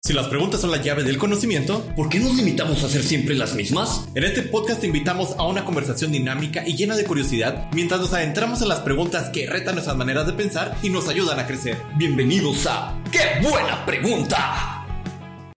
[0.00, 3.34] Si las preguntas son la llave del conocimiento, ¿Por qué nos limitamos a hacer siempre
[3.34, 4.08] las mismas?
[4.14, 8.14] en este podcast te invitamos a una conversación dinámica y llena de curiosidad mientras nos
[8.14, 11.76] adentramos en las preguntas que retan nuestras maneras de pensar y nos ayudan a crecer.
[11.96, 14.86] Bienvenidos a ¡Qué buena pregunta!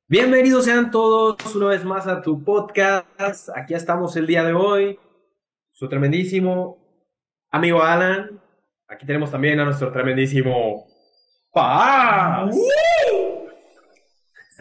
[0.10, 3.48] Bienvenidos sean todos una vez más a tu podcast.
[3.56, 5.00] Aquí estamos el día de hoy.
[5.72, 6.78] Su tremendísimo
[7.52, 8.42] amigo Alan.
[8.90, 10.88] Aquí tenemos también a nuestro tremendísimo
[11.54, 12.56] Paz.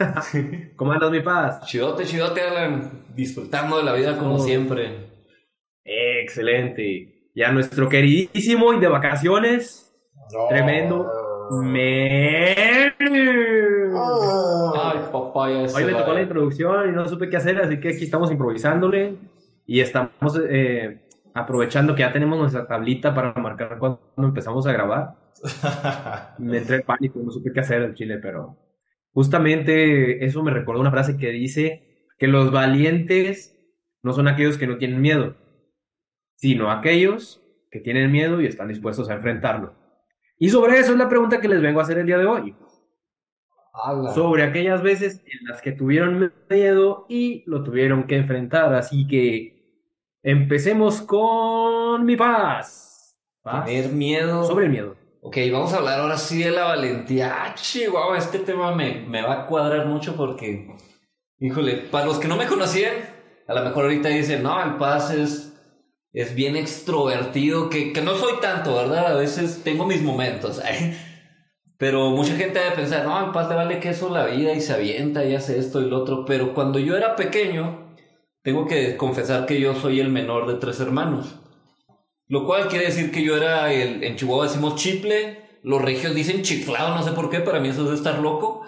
[0.75, 1.65] ¿Cómo andas, mi Paz?
[1.65, 3.03] Chidote, chidote, Alan.
[3.15, 4.39] Disfrutando de la vida como Oh.
[4.39, 5.09] siempre.
[5.83, 7.29] Excelente.
[7.35, 9.93] Ya nuestro queridísimo y de vacaciones.
[10.49, 11.09] Tremendo.
[11.51, 11.93] Menú.
[14.75, 15.65] Ay, papaya.
[15.75, 19.15] Hoy me tocó la introducción y no supe qué hacer, así que aquí estamos improvisándole
[19.65, 21.01] y estamos eh,
[21.33, 25.15] aprovechando que ya tenemos nuestra tablita para marcar cuando empezamos a grabar.
[26.37, 28.55] Me entré en pánico, no supe qué hacer en Chile, pero
[29.13, 33.57] justamente eso me recordó una frase que dice que los valientes
[34.03, 35.35] no son aquellos que no tienen miedo,
[36.35, 39.75] sino aquellos que tienen miedo y están dispuestos a enfrentarlo.
[40.37, 42.55] Y sobre eso es la pregunta que les vengo a hacer el día de hoy
[44.13, 48.73] sobre aquellas veces en las que tuvieron miedo y lo tuvieron que enfrentar.
[48.73, 49.87] Así que
[50.23, 53.17] empecemos con mi paz.
[53.41, 53.65] Paz.
[53.65, 54.43] Tener miedo.
[54.43, 54.95] Sobre el miedo.
[55.23, 57.31] Ok, vamos a hablar ahora sí de la valentía.
[57.31, 60.75] Ah, chihuahua, este tema me, me va a cuadrar mucho porque,
[61.37, 62.95] híjole, para los que no me conocían,
[63.47, 65.53] a lo mejor ahorita dicen, no, el Paz es,
[66.11, 69.11] es bien extrovertido, que, que no soy tanto, ¿verdad?
[69.11, 70.59] A veces tengo mis momentos.
[71.77, 74.73] Pero mucha gente debe pensar, no, al Paz le vale queso la vida y se
[74.73, 76.25] avienta y hace esto y lo otro.
[76.25, 77.95] Pero cuando yo era pequeño,
[78.41, 81.40] tengo que confesar que yo soy el menor de tres hermanos.
[82.31, 86.43] Lo cual quiere decir que yo era el, en Chihuahua decimos chiple, los regios dicen
[86.43, 88.61] chiflado, no sé por qué, para mí eso es estar loco.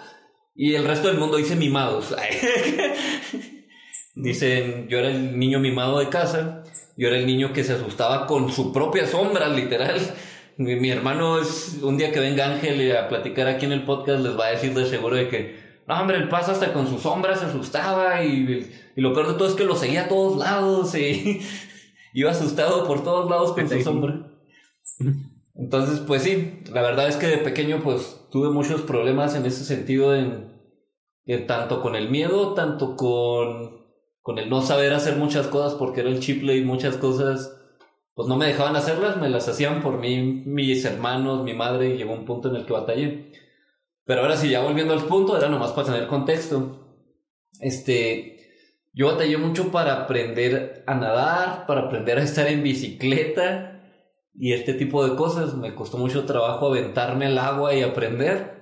[0.54, 2.14] Y el resto del mundo dice mimados.
[4.14, 6.62] Dicen, yo era el niño mimado de casa,
[6.98, 9.98] yo era el niño que se asustaba con su propia sombra, literal.
[10.58, 14.38] Mi, hermano es, un día que venga Ángel a platicar aquí en el podcast, les
[14.38, 15.56] va a decir de seguro de que,
[15.88, 19.48] no hombre, el paso hasta con su sombra se asustaba y, lo peor de todo
[19.48, 20.94] es que lo seguía a todos lados
[22.14, 24.30] iba asustado por todos lados con su sombra.
[25.54, 29.64] Entonces, pues sí, la verdad es que de pequeño pues tuve muchos problemas en ese
[29.64, 30.52] sentido, en,
[31.26, 33.84] en tanto con el miedo, tanto con,
[34.22, 37.60] con el no saber hacer muchas cosas porque era el chiple y muchas cosas
[38.14, 41.96] pues no me dejaban hacerlas, me las hacían por mí, mis hermanos, mi madre, y
[41.96, 43.32] llegó un punto en el que batallé.
[44.04, 46.78] Pero ahora sí, ya volviendo al punto, era nomás para tener contexto.
[47.58, 48.33] Este,
[48.94, 53.82] yo batallé mucho para aprender a nadar, para aprender a estar en bicicleta
[54.32, 55.54] y este tipo de cosas.
[55.54, 58.54] Me costó mucho trabajo aventarme al agua y aprender.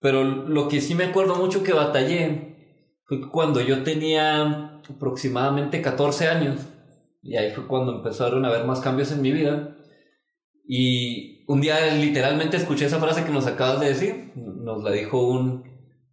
[0.00, 6.28] Pero lo que sí me acuerdo mucho que batallé fue cuando yo tenía aproximadamente 14
[6.28, 6.60] años,
[7.22, 9.76] y ahí fue cuando empezaron a haber más cambios en mi vida.
[10.66, 14.32] Y un día literalmente escuché esa frase que nos acabas de decir.
[14.36, 15.64] Nos la dijo un,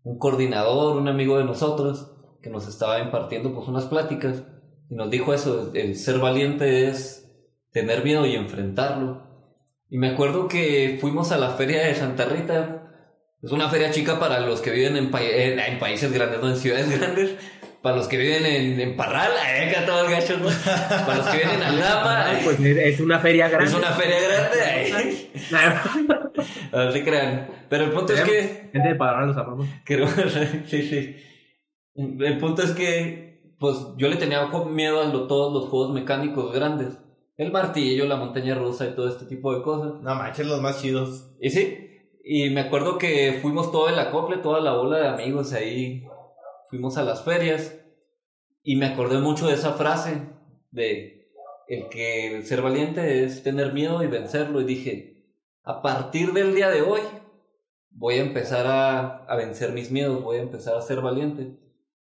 [0.03, 2.10] un coordinador, un amigo de nosotros,
[2.41, 4.43] que nos estaba impartiendo pues unas pláticas.
[4.89, 7.29] Y nos dijo eso, el ser valiente es
[7.71, 9.29] tener miedo y enfrentarlo.
[9.89, 12.77] Y me acuerdo que fuimos a la feria de Santa Rita.
[13.41, 16.49] Es una feria chica para los que viven en, pa- en, en países grandes, no
[16.49, 17.31] en ciudades grandes.
[17.81, 20.49] Para los que viven en, en Parral, ay, acá todos gachos, ¿no?
[21.03, 23.69] Para los que viven en Aldama, Ay, ay, pues es una feria grande.
[23.71, 24.93] es una feria grande.
[24.95, 25.31] ay.
[26.71, 27.47] No se crean.
[27.69, 28.69] Pero el punto es que.
[28.71, 29.67] Gente de Parral los amamos.
[30.67, 31.15] Sí, sí.
[31.95, 36.53] El punto es que, pues, yo le tenía miedo a lo- todos los juegos mecánicos
[36.53, 36.97] grandes.
[37.37, 40.01] El martillo, la montaña rusa y todo este tipo de cosas.
[40.01, 41.31] No manches, los más chidos.
[41.39, 41.77] Y sí,
[42.23, 46.03] y me acuerdo que fuimos todo el acople, toda la bola de amigos ahí.
[46.69, 47.77] Fuimos a las ferias.
[48.63, 50.21] Y me acordé mucho de esa frase
[50.69, 51.31] de
[51.67, 54.61] el que ser valiente es tener miedo y vencerlo.
[54.61, 55.25] Y dije,
[55.63, 57.01] a partir del día de hoy,
[57.89, 61.57] voy a empezar a, a vencer mis miedos, voy a empezar a ser valiente.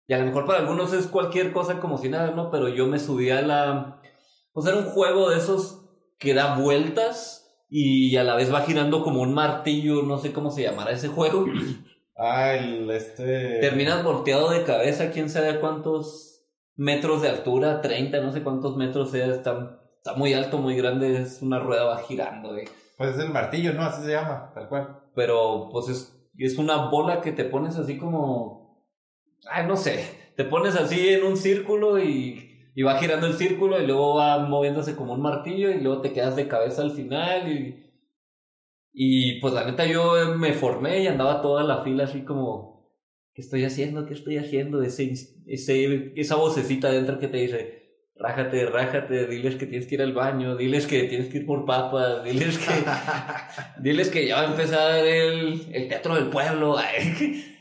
[0.07, 2.49] Y a lo mejor para algunos es cualquier cosa como si nada, ¿no?
[2.49, 4.01] Pero yo me subí a la...
[4.53, 5.83] Pues era un juego de esos
[6.17, 10.49] que da vueltas y a la vez va girando como un martillo, no sé cómo
[10.49, 11.45] se llamará ese juego.
[12.19, 13.59] Ah, el este.
[13.59, 19.11] Terminas volteado de cabeza, quién sabe cuántos metros de altura, 30, no sé cuántos metros
[19.11, 22.65] sea, está, está muy alto, muy grande, es una rueda va girando, eh.
[22.97, 23.83] Pues es el martillo, ¿no?
[23.83, 24.99] Así se llama, tal cual.
[25.13, 28.56] pero pues es, es una bola que te pones así como,
[29.51, 30.05] ay, no sé,
[30.35, 34.39] te pones así en un círculo y, y va girando el círculo y luego va
[34.39, 37.91] moviéndose como un martillo y luego te quedas de cabeza al final y,
[38.93, 42.77] y pues la neta yo me formé y andaba toda la fila así como
[43.37, 44.07] ¿qué estoy haciendo?
[44.07, 44.81] ¿Qué estoy haciendo?
[44.81, 45.13] Ese,
[45.45, 50.13] ese, esa vocecita dentro que te dice, rájate, rájate, diles que tienes que ir al
[50.13, 52.73] baño, diles que tienes que ir por papas, diles que,
[53.79, 56.77] diles que ya va a empezar el, el teatro del pueblo,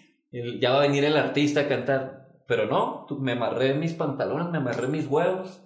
[0.61, 2.43] ya va a venir el artista a cantar.
[2.47, 5.63] Pero no, me amarré mis pantalones, me amarré mis huevos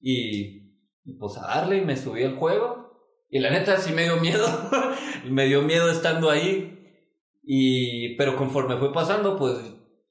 [0.00, 0.78] y,
[1.18, 2.90] pues a darle y me subí al juego.
[3.28, 4.46] Y la neta sí me dio miedo,
[5.30, 6.78] me dio miedo estando ahí.
[7.42, 9.58] Y, pero conforme fue pasando, pues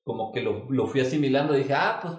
[0.04, 2.16] como que lo, lo fui asimilando, dije, ah, pues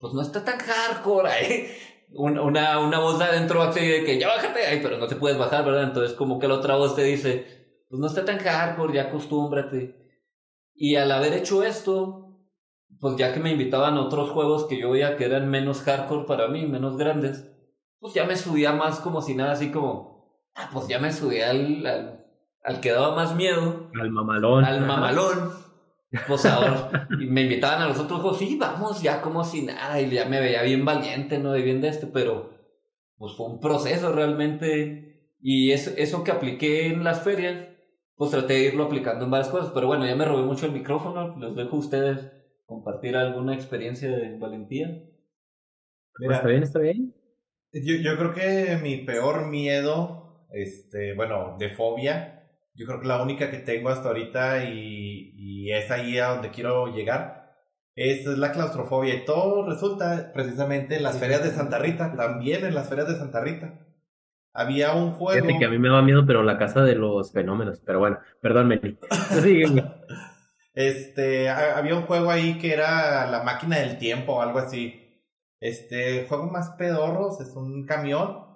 [0.00, 1.28] pues no está tan hardcore.
[1.28, 1.70] Ay.
[2.12, 5.64] Una, una, voz de adentro así de que ya bájate, pero no te puedes bajar,
[5.64, 5.84] ¿verdad?
[5.84, 7.46] Entonces como que la otra voz te dice,
[7.88, 9.99] pues no está tan hardcore, ya acostúmbrate.
[10.82, 12.38] Y al haber hecho esto,
[13.00, 16.24] pues ya que me invitaban a otros juegos que yo veía que eran menos hardcore
[16.24, 17.52] para mí, menos grandes,
[17.98, 21.50] pues ya me subía más como si nada, así como, ah, pues ya me subía
[21.50, 22.24] al, al,
[22.64, 24.64] al que daba más miedo Al mamalón.
[24.64, 25.52] al mamalón.
[26.26, 30.00] Pues ahora, y me invitaban a los otros juegos, sí, vamos, ya como si nada,
[30.00, 31.54] y ya me veía bien valiente, ¿no?
[31.58, 32.54] Y bien de este, pero
[33.18, 37.66] pues fue un proceso realmente, y eso, eso que apliqué en las ferias,
[38.20, 40.72] pues traté de irlo aplicando en varias cosas, pero bueno, ya me robé mucho el
[40.72, 42.30] micrófono, les dejo a ustedes
[42.66, 45.08] compartir alguna experiencia de valentía.
[46.18, 47.14] Pues está bien, está bien.
[47.72, 53.22] Yo, yo creo que mi peor miedo, este, bueno, de fobia, yo creo que la
[53.22, 57.54] única que tengo hasta ahorita y, y es ahí a donde quiero llegar,
[57.94, 59.14] es, es la claustrofobia.
[59.14, 63.16] Y todo resulta precisamente en las ferias de Santa Rita, también en las ferias de
[63.16, 63.80] Santa Rita.
[64.52, 65.46] Había un juego.
[65.46, 67.80] Fíjate que a mí me da miedo, pero la casa de los fenómenos.
[67.84, 68.98] Pero bueno, perdón, Meli.
[70.74, 75.24] Este, ha- había un juego ahí que era la máquina del tiempo o algo así.
[75.60, 78.46] Este, juego más pedorros, es un camión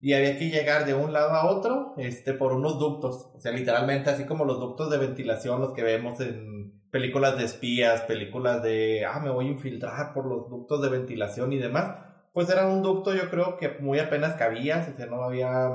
[0.00, 3.30] y había que llegar de un lado a otro, este, por unos ductos.
[3.34, 7.44] O sea, literalmente así como los ductos de ventilación, los que vemos en películas de
[7.44, 11.96] espías, películas de, ah, me voy a infiltrar por los ductos de ventilación y demás.
[12.32, 15.70] Pues era un ducto, yo creo que muy apenas cabías, o no había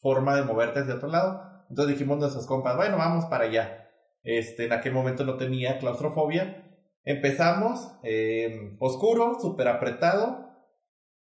[0.00, 1.42] forma de moverte hacia otro lado.
[1.70, 3.90] Entonces dijimos nuestros compas, bueno, vamos para allá.
[4.22, 6.64] Este, en aquel momento no tenía claustrofobia.
[7.04, 10.44] Empezamos, eh, oscuro, súper apretado.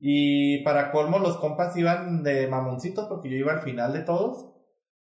[0.00, 4.53] Y para colmo, los compas iban de mamoncitos porque yo iba al final de todos.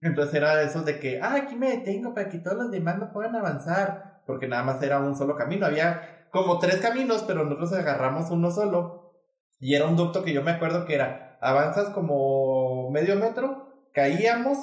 [0.01, 2.97] Entonces era de esos de que, ah, aquí me detengo para que todos los demás
[2.97, 4.21] no puedan avanzar.
[4.25, 5.65] Porque nada más era un solo camino.
[5.65, 9.02] Había como tres caminos, pero nosotros agarramos uno solo.
[9.63, 14.57] Y era un ducto que yo me acuerdo que era, avanzas como medio metro, caíamos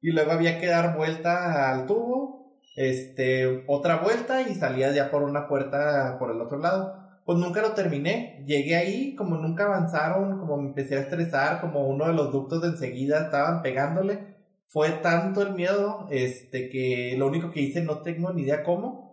[0.00, 5.24] y luego había que dar vuelta al tubo, este, otra vuelta y salías ya por
[5.24, 7.02] una puerta por el otro lado.
[7.24, 8.44] Pues nunca lo terminé.
[8.46, 12.62] Llegué ahí, como nunca avanzaron, como me empecé a estresar, como uno de los ductos
[12.62, 14.36] de enseguida estaban pegándole.
[14.68, 19.03] Fue tanto el miedo, este, que lo único que hice no tengo ni idea cómo.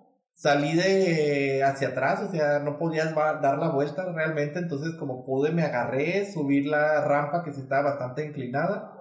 [0.42, 5.52] Salí de hacia atrás, o sea, no podías dar la vuelta realmente, entonces como pude
[5.52, 8.98] me agarré, subir la rampa que se estaba bastante inclinada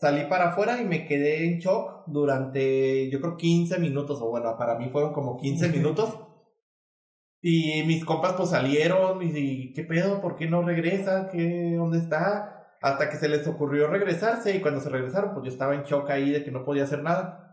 [0.00, 4.56] salí para afuera y me quedé en shock durante, yo creo, 15 minutos, o bueno,
[4.56, 6.18] para mí fueron como 15 minutos.
[7.42, 10.20] Y mis compas pues salieron y, y, ¿qué pedo?
[10.20, 11.28] ¿Por qué no regresa?
[11.30, 12.76] ¿Qué, ¿Dónde está?
[12.82, 16.10] Hasta que se les ocurrió regresarse y cuando se regresaron pues yo estaba en shock
[16.10, 17.49] ahí de que no podía hacer nada.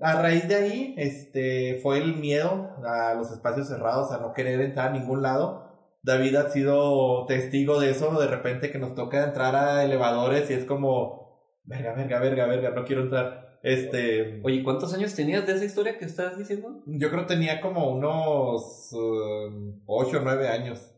[0.00, 4.60] A raíz de ahí, este, fue el miedo a los espacios cerrados, a no querer
[4.60, 5.64] entrar a ningún lado.
[6.02, 10.54] David ha sido testigo de eso, de repente que nos toca entrar a elevadores y
[10.54, 13.58] es como, verga, verga, verga, verga, no quiero entrar.
[13.62, 16.82] Este, Oye, ¿cuántos años tenías de esa historia que estás diciendo?
[16.86, 20.92] yo creo que tenía como unos 8 o 9 años.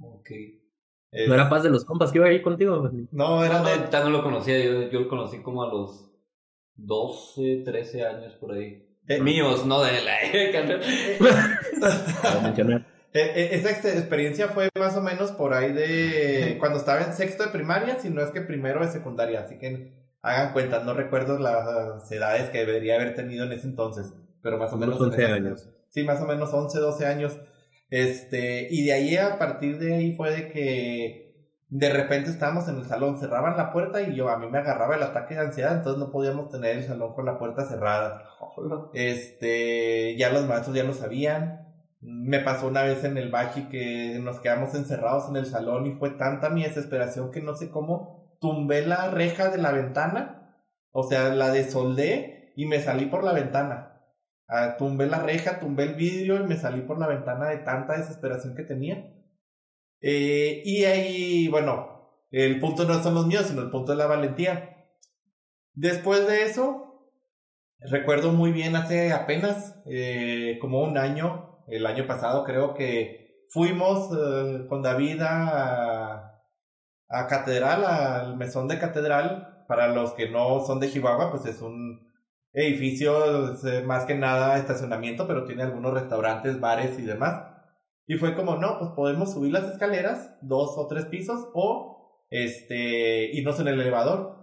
[0.00, 0.30] Ok.
[1.10, 2.88] Es- No era paz de los compas que iba ahí contigo.
[3.10, 3.76] No, era No, de...
[3.78, 6.12] no, ya no lo conocía, yo, yo lo conocí como a los
[6.78, 8.86] 12, 13 años por ahí.
[9.06, 10.16] eh, Míos, no de la...
[12.22, 12.86] Para mencionar.
[13.14, 17.14] Eh, eh, esa ex- experiencia fue más o menos por ahí de cuando estaba en
[17.14, 19.92] sexto de primaria, si no es que primero de secundaria, así que
[20.22, 24.72] hagan cuenta, no recuerdo las edades que debería haber tenido en ese entonces, pero más
[24.72, 25.68] o menos Unos en 11 ese- años.
[25.90, 27.38] Sí, más o menos 11, 12 años.
[27.90, 31.27] Este, y de ahí a partir de ahí fue de que
[31.70, 34.96] de repente estábamos en el salón, cerraban la puerta y yo a mí me agarraba
[34.96, 38.24] el ataque de ansiedad, entonces no podíamos tener el salón con la puerta cerrada.
[38.94, 41.66] Este, ya los maestros ya lo sabían.
[42.00, 45.92] Me pasó una vez en el Baji que nos quedamos encerrados en el salón y
[45.92, 50.54] fue tanta mi desesperación que no sé cómo tumbé la reja de la ventana,
[50.92, 54.00] o sea, la desoldé y me salí por la ventana.
[54.48, 57.98] Ah, tumbé la reja, tumbé el vidrio y me salí por la ventana de tanta
[57.98, 59.12] desesperación que tenía.
[60.00, 64.06] Eh, y ahí, bueno, el punto no son los míos, sino el punto es la
[64.06, 64.86] valentía.
[65.74, 67.12] Después de eso,
[67.80, 74.10] recuerdo muy bien hace apenas eh, como un año, el año pasado creo que fuimos
[74.12, 76.42] eh, con David a,
[77.08, 79.64] a Catedral, al mesón de Catedral.
[79.68, 82.08] Para los que no son de Chihuahua, pues es un
[82.54, 87.47] edificio, más que nada estacionamiento, pero tiene algunos restaurantes, bares y demás.
[88.08, 93.30] Y fue como, no, pues podemos subir las escaleras, dos o tres pisos, o este,
[93.36, 94.34] irnos en el elevador.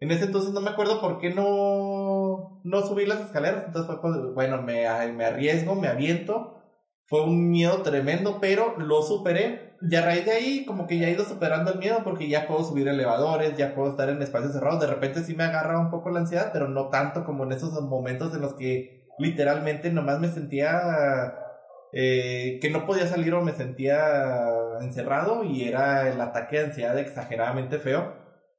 [0.00, 3.62] En ese entonces no me acuerdo por qué no, no subí las escaleras.
[3.66, 6.58] Entonces fue, cuando, bueno, me, me arriesgo, me aviento.
[7.04, 9.76] Fue un miedo tremendo, pero lo superé.
[9.88, 12.48] Y a raíz de ahí, como que ya he ido superando el miedo porque ya
[12.48, 14.80] puedo subir elevadores, ya puedo estar en espacios cerrados.
[14.80, 17.72] De repente sí me agarra un poco la ansiedad, pero no tanto como en esos
[17.82, 21.34] momentos en los que literalmente nomás me sentía
[21.92, 24.00] eh, que no podía salir o me sentía
[24.80, 28.14] encerrado y era el ataque de ansiedad exageradamente feo.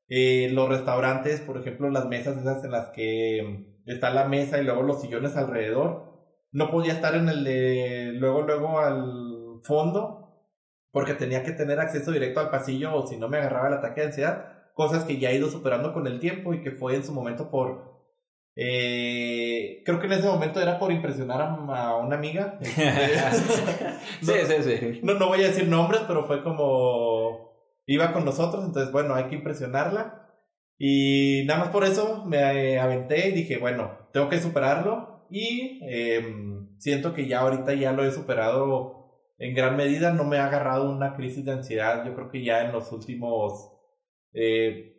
[0.08, 4.64] Eh, los restaurantes, por ejemplo, las mesas esas en las que está la mesa y
[4.64, 6.14] luego los sillones alrededor.
[6.52, 10.24] No podía estar en el de luego, luego al fondo
[10.92, 14.02] porque tenía que tener acceso directo al pasillo o si no me agarraba el ataque
[14.02, 14.46] de ansiedad.
[14.76, 17.50] Cosas que ya he ido superando con el tiempo y que fue en su momento
[17.50, 17.93] por
[18.56, 22.60] eh, creo que en ese momento era por impresionar a, una amiga.
[22.62, 25.00] sí, sí, sí.
[25.04, 27.54] No, no voy a decir nombres, pero fue como
[27.86, 30.20] iba con nosotros, entonces bueno, hay que impresionarla.
[30.78, 35.28] Y nada más por eso me aventé y dije, bueno, tengo que superarlo.
[35.30, 40.12] Y em, siento que ya ahorita ya lo he superado en gran medida.
[40.12, 42.06] No me ha agarrado una crisis de ansiedad.
[42.06, 43.72] Yo creo que ya en los últimos
[44.34, 44.96] eh,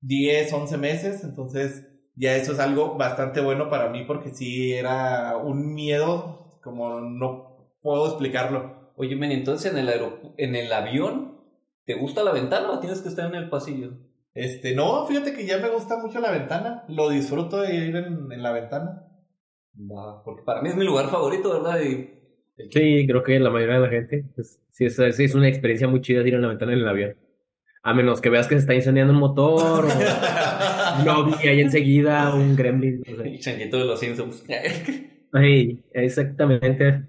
[0.00, 1.24] 10, 11 meses.
[1.24, 1.86] Entonces
[2.18, 7.70] ya eso es algo bastante bueno para mí porque sí era un miedo como no
[7.80, 8.92] puedo explicarlo.
[8.96, 9.88] Oye, men, entonces en el,
[10.36, 11.38] en el avión,
[11.84, 13.92] ¿te gusta la ventana o tienes que estar en el pasillo?
[14.34, 18.42] Este, no, fíjate que ya me gusta mucho la ventana, lo disfruto de ir en,
[18.42, 19.04] la ventana.
[19.76, 21.78] Va, porque para mí es mi lugar favorito, ¿verdad?
[21.78, 26.00] Sí, creo que la mayoría de la gente, pues, sí, es, es una experiencia muy
[26.00, 27.16] chida ir en la ventana en el avión.
[27.82, 29.88] A menos que veas que se está incendiando un motor o
[31.04, 33.02] no y ahí enseguida un gremlin.
[33.06, 34.44] El changuito de los Simpsons.
[35.30, 37.02] Sí, exactamente.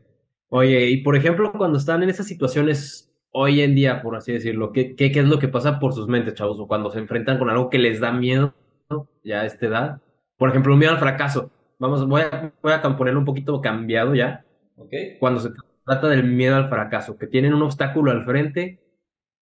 [0.50, 4.74] Oye, y por ejemplo, cuando están en esas situaciones hoy en día, por así decirlo,
[4.74, 6.60] ¿qué, qué, qué es lo que pasa por sus mentes, chavos?
[6.60, 8.54] O cuando se enfrentan con algo que les da miedo
[9.24, 10.02] ya a esta edad.
[10.38, 11.52] Por ejemplo, un miedo al fracaso.
[11.78, 14.44] Vamos, voy a, voy a ponerlo un poquito cambiado ya.
[14.76, 15.18] Okay.
[15.20, 15.52] Cuando se
[15.86, 18.80] trata del miedo al fracaso, que tienen un obstáculo al frente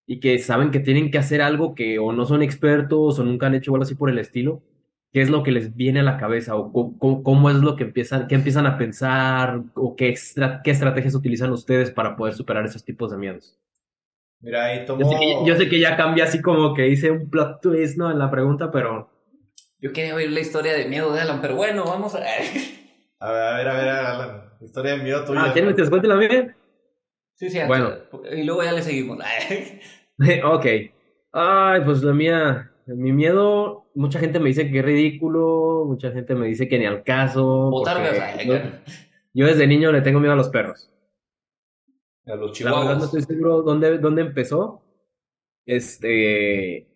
[0.07, 3.47] y que saben que tienen que hacer algo que o no son expertos o nunca
[3.47, 4.63] han hecho algo así por el estilo,
[5.13, 8.29] ¿qué es lo que les viene a la cabeza o cómo, es lo que empiezan,
[8.29, 10.15] qué empiezan a pensar o qué,
[10.63, 13.59] qué estrategias utilizan ustedes para poder superar esos tipos de miedos?
[14.41, 15.01] Mira, ahí tomo...
[15.45, 18.11] yo, sé que, ya cambia así como que hice un plot twist, ¿no?
[18.11, 19.11] En la pregunta, pero...
[19.81, 22.19] Yo quería oír la historia de miedo de Alan, pero bueno, vamos a...
[23.21, 24.43] a ver, a ver, a ver, Alan.
[24.61, 25.45] Historia de miedo tuya.
[25.45, 26.57] Ah, ¿quieres que te cuente la mía?
[27.35, 27.59] Sí, sí.
[27.67, 27.93] Bueno.
[28.33, 29.19] Y luego ya le seguimos.
[30.45, 30.67] ok.
[31.33, 36.35] Ay, pues la mía, mi miedo, mucha gente me dice que es ridículo, mucha gente
[36.35, 37.71] me dice que ni al caso.
[39.35, 40.91] yo, desde niño le tengo miedo a los perros.
[42.27, 42.87] A los chihuahuas.
[42.87, 44.83] La no estoy seguro dónde, dónde empezó.
[45.67, 46.89] Este,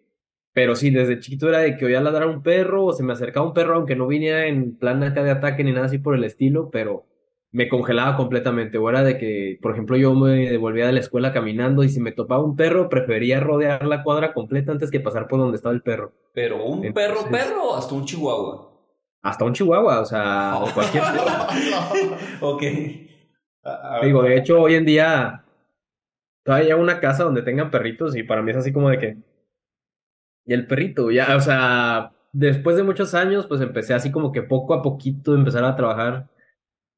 [0.53, 3.13] pero sí, desde chiquito era de que oía ladrar a un perro o se me
[3.13, 6.15] acercaba un perro, aunque no viniera en plan acá de ataque ni nada así por
[6.15, 7.07] el estilo, pero
[7.53, 8.79] me congelaba completamente.
[8.79, 12.01] O era de que, por ejemplo, yo me devolvía de la escuela caminando y si
[12.01, 15.75] me topaba un perro, prefería rodear la cuadra completa antes que pasar por donde estaba
[15.75, 16.13] el perro.
[16.33, 18.71] Pero un perro, perro o hasta un chihuahua.
[19.23, 21.03] Hasta un chihuahua, o sea, o cualquier
[22.41, 22.63] ok.
[24.03, 25.45] Digo, de hecho, hoy en día
[26.43, 29.17] todavía hay una casa donde tengan perritos y para mí es así como de que.
[30.47, 34.43] Y el perrito, ya, o sea, después de muchos años, pues empecé así como que
[34.43, 36.29] poco a poquito empezar a trabajar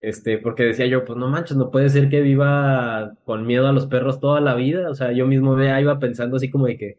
[0.02, 3.73] este, porque decía yo, pues no manches, no puede ser que viva con miedo a
[3.73, 4.90] los perros toda la vida.
[4.90, 6.99] O sea, yo mismo me iba pensando así como de que,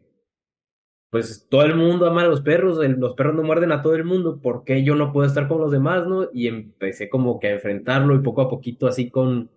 [1.10, 4.04] pues todo el mundo ama a los perros, los perros no muerden a todo el
[4.04, 6.28] mundo, ¿por qué yo no puedo estar con los demás, no?
[6.32, 9.50] Y empecé como que a enfrentarlo y poco a poquito así con...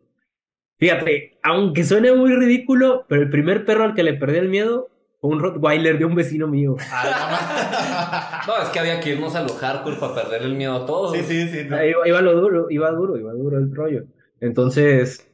[0.78, 4.90] Fíjate, aunque suene muy ridículo, pero el primer perro al que le perdí el miedo
[5.22, 6.76] un Rottweiler de un vecino mío.
[8.48, 11.14] no, es que había que irnos a lo hardcore para perder el miedo a todos.
[11.14, 11.68] Sí, sí, sí.
[12.06, 14.06] Iba, lo duro, iba duro, iba duro el rollo.
[14.40, 15.28] Entonces,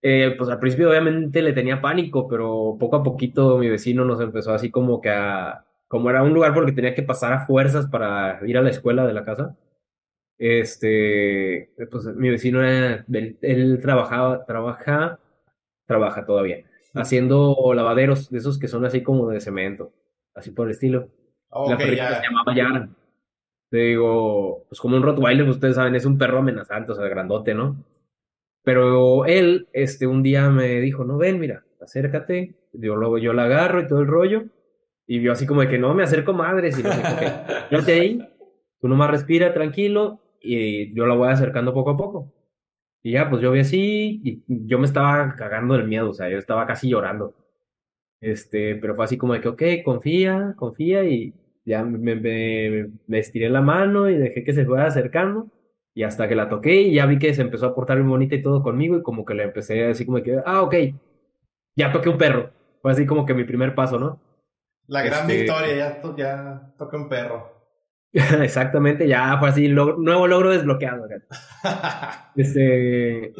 [0.00, 4.20] eh, pues al principio obviamente le tenía pánico, pero poco a poquito mi vecino nos
[4.20, 5.64] empezó así como que a...
[5.88, 9.06] Como era un lugar porque tenía que pasar a fuerzas para ir a la escuela
[9.06, 9.58] de la casa.
[10.38, 15.20] Este, pues mi vecino era, él, él trabajaba, trabaja,
[15.86, 19.92] trabaja todavía haciendo lavaderos de esos que son así como de cemento,
[20.34, 21.08] así por el estilo.
[21.68, 22.88] la perrita se llamaba Yara.
[23.70, 27.54] Te digo, pues como un Rottweiler, ustedes saben, es un perro amenazante, o sea, grandote,
[27.54, 27.82] ¿no?
[28.62, 32.54] Pero él, este, un día me dijo, no, ven, mira, acércate.
[32.72, 34.44] Yo luego yo la agarro y todo el rollo.
[35.06, 36.78] Y vio así como de que no me acerco madres.
[36.78, 38.28] Y le dije, ok, quédate ahí,
[38.80, 42.32] tú nomás respira tranquilo y yo la voy acercando poco a poco.
[43.02, 46.28] Y ya, pues yo vi así y yo me estaba cagando del miedo, o sea,
[46.28, 47.34] yo estaba casi llorando.
[48.20, 53.18] Este, pero fue así como de que, ok, confía, confía y ya me, me, me
[53.18, 55.48] estiré la mano y dejé que se fuera acercando.
[55.94, 58.34] Y hasta que la toqué y ya vi que se empezó a portar bien bonita
[58.34, 60.74] y todo conmigo y como que le empecé así como que, ah, ok,
[61.76, 62.50] ya toqué un perro.
[62.80, 64.18] Fue así como que mi primer paso, ¿no?
[64.86, 67.51] La gran Este- victoria, ya, to- ya toqué un perro.
[68.42, 71.06] Exactamente, ya fue así, log- nuevo logro desbloqueado.
[72.36, 73.32] Este,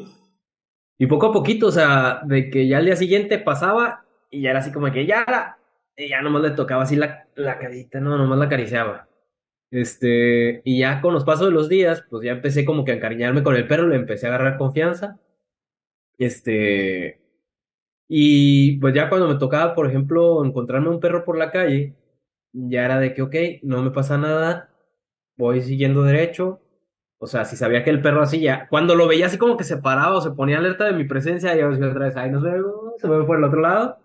[0.98, 4.50] y poco a poquito, o sea, de que ya al día siguiente pasaba y ya
[4.50, 5.58] era así como que ya la,
[5.96, 9.08] y ya nomás le tocaba así la, la carita, no, nomás la acariciaba.
[9.70, 12.96] Este, y ya con los pasos de los días, pues ya empecé como que a
[12.96, 15.18] encariñarme con el perro, le empecé a agarrar confianza.
[16.18, 17.20] Este,
[18.08, 21.94] y pues ya cuando me tocaba, por ejemplo, encontrarme un perro por la calle,
[22.52, 24.70] ya era de que, ok, no me pasa nada,
[25.36, 26.60] voy siguiendo derecho.
[27.18, 29.64] O sea, si sabía que el perro así ya, cuando lo veía así como que
[29.64, 32.94] se paraba o se ponía alerta de mi presencia, ya otra vez, ay, nos vemos,
[32.98, 33.98] se mueve por el otro lado.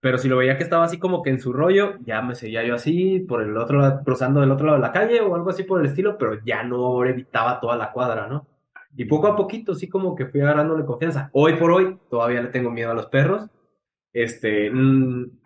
[0.00, 2.64] Pero si lo veía que estaba así como que en su rollo, ya me seguía
[2.64, 5.50] yo así, por el otro lado, cruzando del otro lado de la calle o algo
[5.50, 8.46] así por el estilo, pero ya no evitaba toda la cuadra, ¿no?
[8.96, 11.30] Y poco a poquito, sí como que fui agarrándole confianza.
[11.32, 13.48] Hoy por hoy, todavía le tengo miedo a los perros.
[14.12, 15.41] Este, mm,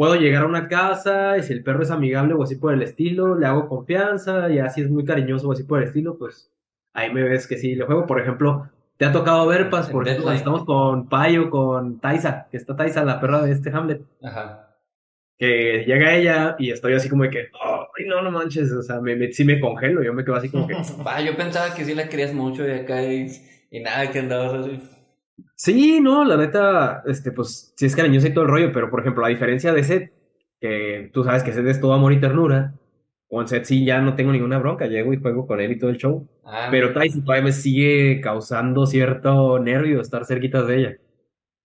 [0.00, 2.80] puedo llegar a una casa y si el perro es amigable o así por el
[2.82, 6.50] estilo, le hago confianza y así es muy cariñoso o así por el estilo, pues
[6.94, 8.06] ahí me ves que sí le juego.
[8.06, 8.66] Por ejemplo,
[8.96, 10.36] te ha tocado ver, Paz, por En ejemplo, cuando Deadline.
[10.38, 14.68] estamos con Payo, con Taisa, que está Taisa, la perra de este Hamlet, Ajá.
[15.38, 19.00] que llega ella y estoy así como de que, ay, no, no manches, o sea,
[19.02, 21.84] me, me- sí me congelo, yo me quedo así como que, Ah, yo pensaba que
[21.84, 23.26] sí la querías mucho y acá y,
[23.70, 24.80] y nada, que andabas así.
[25.54, 29.00] Sí, no, la neta, este, pues sí es cariñoso y todo el rollo, pero por
[29.00, 30.12] ejemplo, a diferencia de Seth,
[30.60, 32.74] que tú sabes que Seth es todo amor y ternura,
[33.28, 35.90] con Seth sí ya no tengo ninguna bronca, llego y juego con él y todo
[35.90, 40.96] el show, Ah, pero Tyson todavía me sigue causando cierto nervio estar cerquita de ella.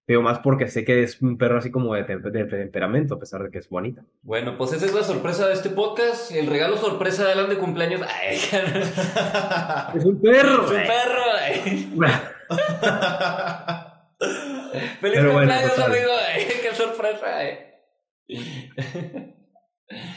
[0.07, 3.19] Pero más porque sé que es un perro así como de, tem- de temperamento, a
[3.19, 4.03] pesar de que es bonita.
[4.21, 6.31] Bueno, pues esa es la sorpresa de este podcast.
[6.31, 8.01] El regalo sorpresa de Alan de cumpleaños.
[8.03, 8.37] Ay,
[9.97, 10.65] ¡Es un perro!
[10.65, 12.05] ¡Es un perro!
[14.99, 15.91] ¡Feliz Pero bueno, cumpleaños, total.
[15.91, 16.11] amigo!
[16.33, 17.37] Ay, ¡Qué sorpresa!
[17.37, 17.57] ay.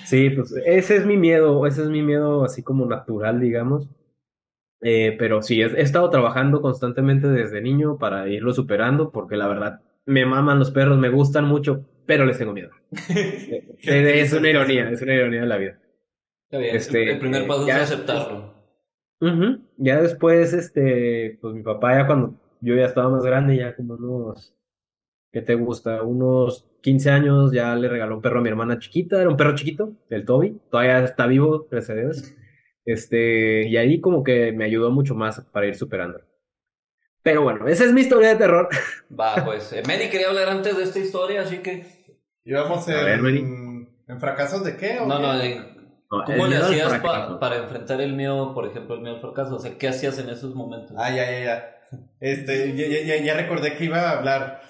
[0.05, 3.89] Sí, pues ese es mi miedo, ese es mi miedo así como natural, digamos.
[4.81, 9.49] Eh, pero sí, he, he estado trabajando constantemente desde niño para irlo superando, porque la
[9.49, 12.71] verdad me maman los perros, me gustan mucho, pero les tengo miedo.
[13.81, 15.79] Eh, es una ironía, es una ironía de la vida.
[16.47, 18.55] Está bien, Este, el primer eh, paso ya- es aceptarlo.
[19.21, 19.61] Ujú.
[19.79, 23.95] Ya después, este, pues mi papá ya cuando yo ya estaba más grande, ya como
[23.95, 24.55] unos,
[25.33, 26.03] ¿qué te gusta?
[26.03, 29.55] Unos 15 años, ya le regaló un perro a mi hermana chiquita, era un perro
[29.57, 32.35] chiquito, el Toby, todavía está vivo, gracias a Dios.
[32.85, 36.21] Este, y ahí como que me ayudó mucho más para ir superando.
[37.23, 38.69] Pero bueno, esa es mi historia de terror.
[39.21, 39.73] Va, pues.
[39.73, 41.87] eh, Manny quería hablar antes de esta historia, así que.
[42.45, 43.39] Íbamos A ver, en, Mary.
[44.09, 44.99] en fracasos de qué?
[45.01, 45.23] o No, qué?
[45.23, 45.78] no, de-
[46.11, 49.57] No, ¿cómo le hacías pa- para enfrentar el miedo, por ejemplo, el miedo al fracaso?
[49.57, 50.97] O sea, ¿qué hacías en esos momentos?
[50.99, 51.75] Ah, ya, ya, ya.
[52.21, 54.61] Este, ya, ya, ya, ya recordé que iba a hablar.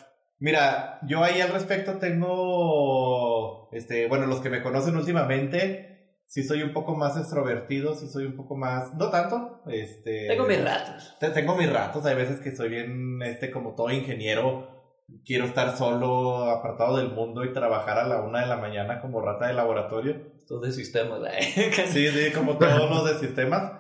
[0.41, 6.63] Mira, yo ahí al respecto tengo, este, bueno, los que me conocen últimamente, sí soy
[6.63, 10.27] un poco más extrovertido, sí soy un poco más, no tanto, este.
[10.29, 11.17] Tengo mis ratos.
[11.19, 14.78] te- Tengo mis ratos, hay veces que soy bien, este, como todo ingeniero,
[15.25, 19.21] quiero estar solo, apartado del mundo y trabajar a la una de la mañana como
[19.21, 20.17] rata de laboratorio.
[20.37, 21.21] Estos de sistemas.
[21.29, 21.71] ay.
[21.87, 23.73] Sí, sí, como todos los de sistemas.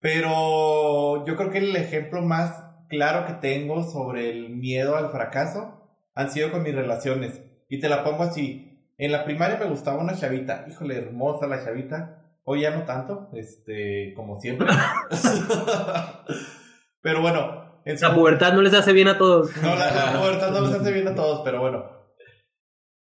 [0.00, 5.90] Pero yo creo que el ejemplo más claro que tengo sobre el miedo al fracaso
[6.14, 7.42] han sido con mis relaciones.
[7.68, 8.92] Y te la pongo así.
[8.98, 10.64] En la primaria me gustaba una chavita.
[10.68, 12.22] Híjole, hermosa la chavita.
[12.44, 14.68] Hoy ya no tanto, este, como siempre.
[17.02, 19.56] pero bueno, en su La pubertad no les hace bien a todos.
[19.62, 21.84] no, la, la pubertad no les hace bien a todos, pero bueno.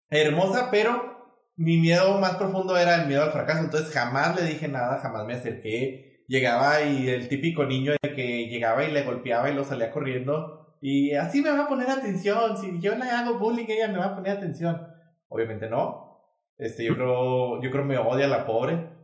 [0.09, 1.15] Hermosa, pero
[1.57, 3.63] mi miedo más profundo era el miedo al fracaso.
[3.63, 6.23] Entonces jamás le dije nada, jamás me acerqué.
[6.27, 10.77] Llegaba y el típico niño de que llegaba y le golpeaba y lo salía corriendo.
[10.81, 12.57] Y así me va a poner atención.
[12.57, 14.87] Si yo le hago bullying, ella me va a poner atención.
[15.29, 16.21] Obviamente no.
[16.57, 18.94] Este, yo creo, yo creo me odia la pobre.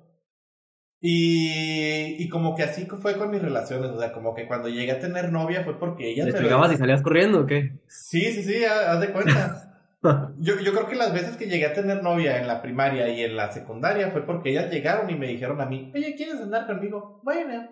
[1.04, 3.90] Y, y como que así fue con mis relaciones.
[3.90, 6.46] O sea, como que cuando llegué a tener novia fue porque ella ¿Les me lo-
[6.48, 7.72] pegabas y salías corriendo o qué?
[7.88, 9.68] Sí, sí, sí, haz haz de cuenta.
[10.40, 13.22] Yo, yo creo que las veces que llegué a tener novia en la primaria y
[13.24, 16.66] en la secundaria fue porque ellas llegaron y me dijeron a mí, oye, ¿quieres andar
[16.66, 17.20] conmigo?
[17.24, 17.70] Bueno.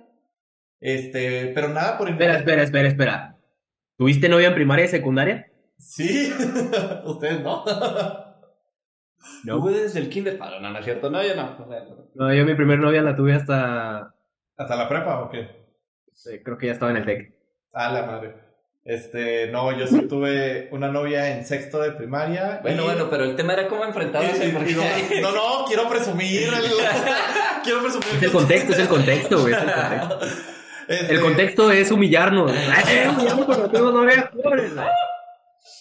[0.79, 3.37] Este, pero nada por Espera, espera, espera, espera.
[3.97, 5.51] ¿Tuviste novia en primaria y secundaria?
[5.79, 6.31] Sí,
[7.05, 7.63] ustedes no.
[9.43, 9.57] No.
[9.57, 10.37] Tuve desde el kinder.
[10.41, 11.09] Ah, no, no es cierto.
[11.09, 11.55] No, yo no.
[12.15, 14.13] No, yo mi primer novia la tuve hasta...
[14.57, 15.39] ¿Hasta la prepa o qué?
[15.39, 17.33] eh, creo que ya estaba en el TEC.
[17.73, 18.35] Ah, la madre.
[18.83, 22.59] Este, no, yo sí tuve una novia en sexto de primaria.
[22.61, 24.45] Bueno, y- bueno, pero el tema era cómo enfrentarse.
[24.45, 26.43] y- y- porque- y no, no, no, quiero presumir.
[26.49, 28.07] el- quiero presumir.
[28.15, 29.53] Es el contexto, es el contexto, güey.
[29.53, 30.19] es el contexto.
[30.87, 32.51] Este, El contexto es humillarnos.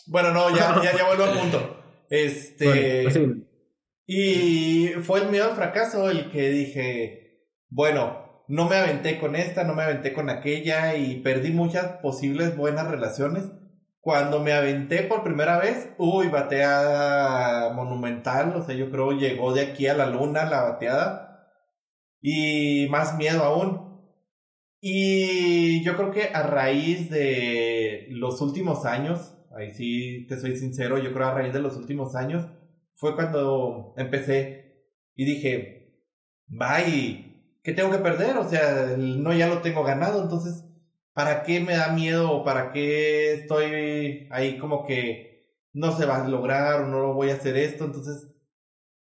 [0.07, 1.78] Bueno, no, ya, ya, ya vuelvo al punto.
[2.11, 2.65] Este.
[2.65, 3.45] Bueno, pues sí.
[4.11, 9.65] Y fue el miedo al fracaso el que dije, bueno, no me aventé con esta,
[9.65, 13.45] no me aventé con aquella y perdí muchas posibles buenas relaciones.
[14.01, 19.61] Cuando me aventé por primera vez, uy, bateada monumental, o sea, yo creo llegó de
[19.61, 21.53] aquí a la luna la bateada
[22.23, 23.89] y más miedo aún.
[24.81, 30.99] Y yo creo que a raíz de los últimos años, ahí sí te soy sincero,
[30.99, 32.47] yo creo a raíz de los últimos años,
[32.95, 36.03] fue cuando empecé y dije,
[36.47, 38.37] bye, ¿qué tengo que perder?
[38.39, 40.65] O sea, no ya lo tengo ganado, entonces,
[41.13, 46.25] ¿para qué me da miedo o para qué estoy ahí como que no se va
[46.25, 47.85] a lograr o no voy a hacer esto?
[47.85, 48.29] Entonces,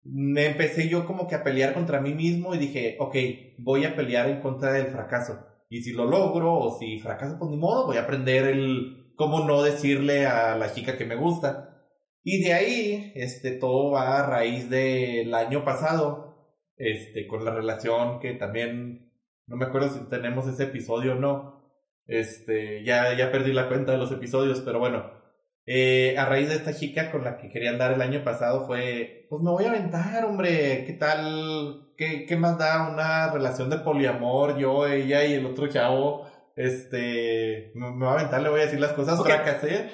[0.02, 3.16] me empecé yo como que a pelear contra mí mismo y dije, ok,
[3.58, 5.46] voy a pelear en contra del fracaso.
[5.68, 9.40] Y si lo logro o si fracaso, pues ni modo, voy a aprender el cómo
[9.44, 11.82] no decirle a la chica que me gusta.
[12.22, 18.20] Y de ahí, este, todo va a raíz del año pasado, este, con la relación
[18.20, 19.12] que también,
[19.46, 21.64] no me acuerdo si tenemos ese episodio o no,
[22.06, 25.10] este, ya, ya perdí la cuenta de los episodios, pero bueno,
[25.66, 29.26] eh, a raíz de esta chica con la que quería andar el año pasado fue,
[29.28, 31.88] pues me voy a aventar, hombre, ¿qué tal?
[31.96, 34.58] ¿Qué, qué más da una relación de poliamor?
[34.58, 36.27] Yo, ella y el otro chavo,
[36.58, 39.26] este, me, me voy a aventar, le voy a decir las cosas, Ok.
[39.26, 39.88] fracasé.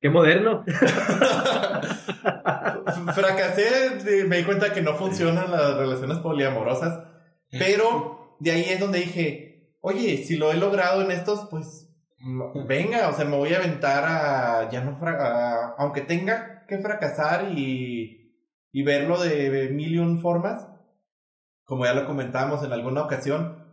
[0.00, 0.64] Qué moderno.
[3.14, 7.04] Fracasé, me di cuenta que no funcionan las relaciones poliamorosas,
[7.50, 11.88] pero de ahí es donde dije, oye, si lo he logrado en estos, pues
[12.66, 17.48] venga, o sea, me voy a aventar a, ya no, a- aunque tenga que fracasar
[17.56, 18.34] y,
[18.72, 20.66] y verlo de mil y un formas,
[21.64, 23.64] como ya lo comentábamos en alguna ocasión,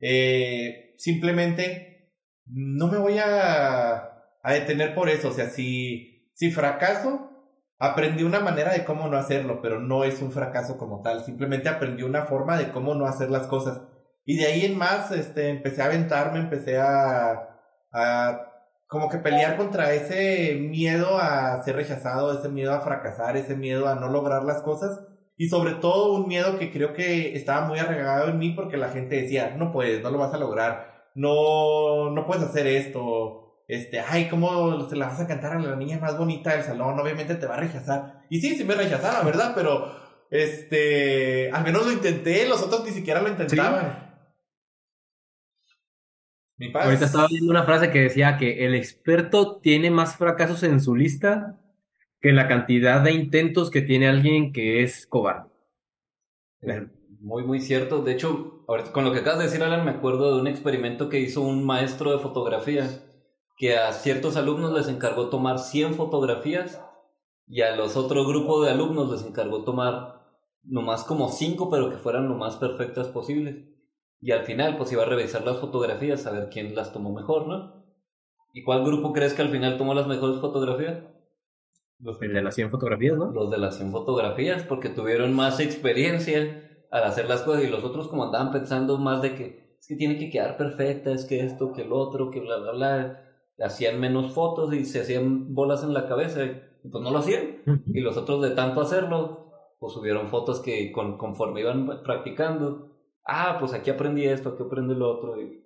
[0.00, 2.12] eh, simplemente
[2.46, 3.94] no me voy a,
[4.42, 7.30] a detener por eso, o sea, si, si fracaso,
[7.78, 11.24] aprendí una manera de cómo no hacerlo, pero no es un fracaso como tal.
[11.24, 13.80] Simplemente aprendí una forma de cómo no hacer las cosas.
[14.24, 17.58] Y de ahí en más, este, empecé a aventarme, empecé a,
[17.92, 18.40] a
[18.86, 23.88] como que pelear contra ese miedo a ser rechazado, ese miedo a fracasar, ese miedo
[23.88, 25.00] a no lograr las cosas.
[25.36, 28.90] Y sobre todo un miedo que creo que estaba muy arraigado en mí porque la
[28.90, 34.00] gente decía, no puedes, no lo vas a lograr, no, no puedes hacer esto, este,
[34.00, 36.98] ay, ¿cómo se la vas a cantar a la niña más bonita del salón?
[37.00, 38.24] Obviamente te va a rechazar.
[38.28, 39.52] Y sí, sí me rechazaba, ¿verdad?
[39.54, 39.90] Pero,
[40.30, 44.04] este, al menos lo intenté, los otros ni siquiera lo intentaban.
[46.56, 46.84] Mi paz.
[46.84, 50.94] Ahorita estaba viendo una frase que decía que el experto tiene más fracasos en su
[50.94, 51.58] lista
[52.24, 55.50] que la cantidad de intentos que tiene alguien que es cobarde.
[57.20, 58.00] Muy, muy cierto.
[58.00, 61.20] De hecho, con lo que acabas de decir, Alan, me acuerdo de un experimento que
[61.20, 62.88] hizo un maestro de fotografía,
[63.58, 66.82] que a ciertos alumnos les encargó tomar 100 fotografías
[67.46, 70.22] y a los otros grupos de alumnos les encargó tomar
[70.62, 73.66] nomás como 5, pero que fueran lo más perfectas posibles.
[74.22, 77.46] Y al final, pues iba a revisar las fotografías, a ver quién las tomó mejor,
[77.46, 77.84] ¿no?
[78.54, 81.02] ¿Y cuál grupo crees que al final tomó las mejores fotografías?
[82.20, 83.30] El de las 100 fotografías, ¿no?
[83.30, 87.84] Los de las 100 fotografías, porque tuvieron más experiencia al hacer las cosas y los
[87.84, 91.40] otros como andaban pensando más de que es que tiene que quedar perfecta, es que
[91.40, 93.20] esto, que el otro, que bla, bla, bla.
[93.58, 96.40] Hacían menos fotos y se hacían bolas en la cabeza
[96.90, 97.62] pues no lo hacían.
[97.92, 102.92] Y los otros de tanto hacerlo, pues subieron fotos que con, conforme iban practicando,
[103.26, 105.40] ah, pues aquí aprendí esto, aquí aprendí lo otro.
[105.40, 105.64] Y,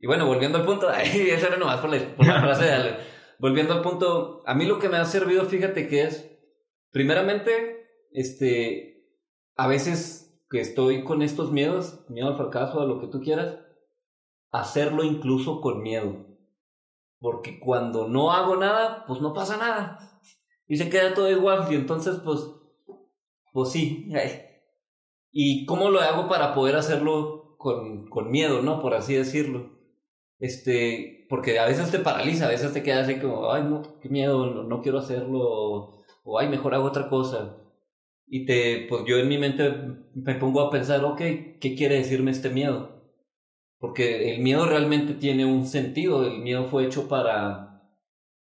[0.00, 2.72] y bueno, volviendo al punto, ay, eso era nomás por la, por la frase de
[2.72, 2.96] Ale.
[3.38, 6.28] Volviendo al punto, a mí lo que me ha servido, fíjate que es,
[6.90, 9.14] primeramente, este,
[9.56, 13.58] a veces que estoy con estos miedos, miedo al fracaso, a lo que tú quieras,
[14.50, 16.26] hacerlo incluso con miedo.
[17.20, 20.20] Porque cuando no hago nada, pues no pasa nada.
[20.66, 21.66] Y se queda todo igual.
[21.70, 22.40] Y entonces, pues,
[23.52, 24.08] pues sí.
[25.30, 28.80] ¿Y cómo lo hago para poder hacerlo con, con miedo, no?
[28.80, 29.77] Por así decirlo.
[30.40, 34.08] Este, porque a veces te paraliza, a veces te quedas así como, ay, no, qué
[34.08, 35.40] miedo, no, no quiero hacerlo,
[36.24, 37.56] o, ay, mejor hago otra cosa.
[38.26, 39.72] Y te, pues yo en mi mente
[40.14, 41.18] me pongo a pensar, ok,
[41.60, 43.02] ¿qué quiere decirme este miedo?
[43.78, 47.82] Porque el miedo realmente tiene un sentido, el miedo fue hecho para,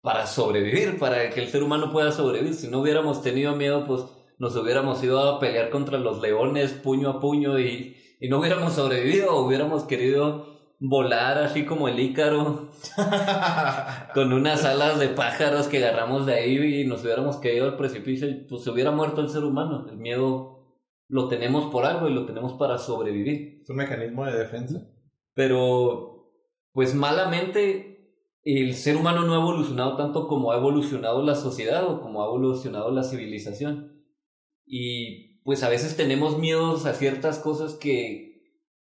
[0.01, 2.53] para sobrevivir, para que el ser humano pueda sobrevivir.
[2.53, 4.03] Si no hubiéramos tenido miedo, pues
[4.37, 8.73] nos hubiéramos ido a pelear contra los leones puño a puño y, y no hubiéramos
[8.73, 10.52] sobrevivido, hubiéramos querido
[10.85, 12.67] volar así como el Ícaro,
[14.13, 18.27] con unas alas de pájaros que agarramos de ahí y nos hubiéramos caído al precipicio
[18.27, 19.87] y pues se hubiera muerto el ser humano.
[19.89, 20.67] El miedo
[21.07, 23.61] lo tenemos por algo y lo tenemos para sobrevivir.
[23.61, 24.85] Es un mecanismo de defensa.
[25.33, 26.33] Pero,
[26.73, 32.01] pues malamente, el ser humano no ha evolucionado tanto como ha evolucionado la sociedad o
[32.01, 34.03] como ha evolucionado la civilización.
[34.65, 38.32] Y pues a veces tenemos miedos a ciertas cosas que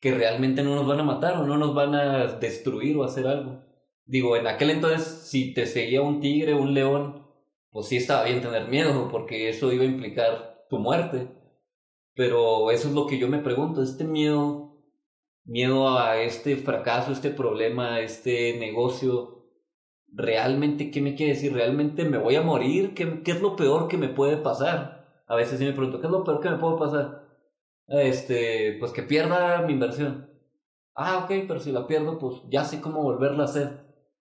[0.05, 3.27] que realmente no nos van a matar o no nos van a destruir o hacer
[3.27, 3.63] algo.
[4.05, 7.27] Digo, en aquel entonces, si te seguía un tigre, un león,
[7.71, 11.29] pues sí estaba bien tener miedo, porque eso iba a implicar tu muerte.
[12.15, 14.77] Pero eso es lo que yo me pregunto, este miedo,
[15.43, 19.47] miedo a este fracaso, este problema, este negocio,
[20.09, 21.55] ¿realmente qué me quiere decir?
[21.55, 22.93] ¿Realmente me voy a morir?
[22.93, 25.25] ¿Qué, qué es lo peor que me puede pasar?
[25.27, 27.24] A veces sí me pregunto, ¿qué es lo peor que me puede pasar?
[27.89, 30.31] Este, pues que pierda mi inversión.
[30.95, 33.85] Ah, ok, pero si la pierdo, pues ya sé cómo volverla a hacer.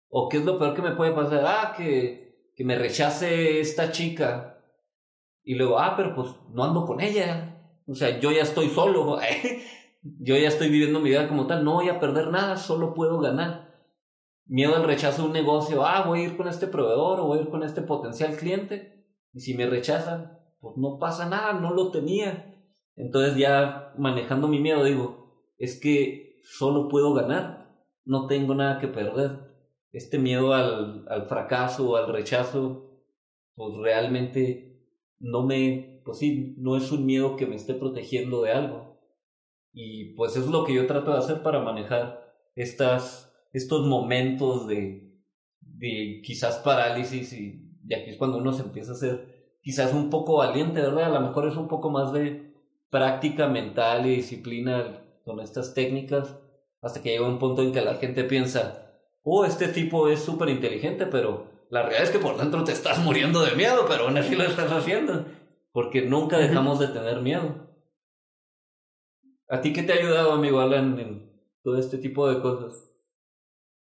[0.10, 1.44] O qué es lo peor que me puede pasar.
[1.46, 4.62] Ah, que, que me rechace esta chica.
[5.44, 7.60] Y luego, ah, pero pues no ando con ella.
[7.88, 9.20] O sea, yo ya estoy solo.
[10.02, 11.64] yo ya estoy viviendo mi vida como tal.
[11.66, 13.74] No voy a perder nada, solo puedo ganar.
[14.46, 15.86] Miedo al rechazo de un negocio.
[15.86, 19.06] Ah, voy a ir con este proveedor o voy a ir con este potencial cliente.
[19.34, 22.53] Y si me rechazan, pues no pasa nada, no lo tenía.
[22.96, 25.24] Entonces ya manejando mi miedo digo,
[25.58, 27.76] es que solo puedo ganar,
[28.06, 29.54] no tengo nada que perder.
[29.92, 33.02] Este miedo al, al fracaso al rechazo,
[33.56, 34.74] pues realmente
[35.20, 39.00] no me, pues sí, no es un miedo que me esté protegiendo de algo.
[39.72, 45.20] Y pues es lo que yo trato de hacer para manejar estas, estos momentos de,
[45.62, 50.10] de quizás parálisis y, y aquí es cuando uno se empieza a ser quizás un
[50.10, 51.16] poco valiente, ¿verdad?
[51.16, 52.53] A lo mejor es un poco más de
[52.94, 56.40] práctica mental y disciplina con estas técnicas
[56.80, 60.50] hasta que llega un punto en que la gente piensa, oh, este tipo es súper
[60.50, 64.18] inteligente, pero la realidad es que por dentro te estás muriendo de miedo, pero aún
[64.18, 65.26] así lo estás haciendo,
[65.72, 67.68] porque nunca dejamos de tener miedo.
[69.50, 71.32] ¿A ti qué te ha ayudado, amigo Alan, en
[71.64, 72.96] todo este tipo de cosas?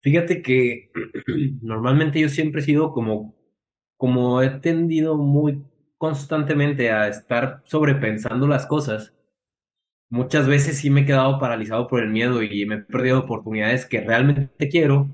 [0.02, 0.92] Fíjate que
[1.62, 3.34] normalmente yo siempre he sido como,
[3.96, 5.64] como he tendido muy
[6.00, 9.12] constantemente a estar sobrepensando las cosas,
[10.08, 13.84] muchas veces sí me he quedado paralizado por el miedo y me he perdido oportunidades
[13.84, 15.10] que realmente quiero